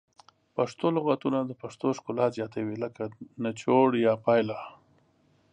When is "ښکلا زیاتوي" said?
1.97-2.75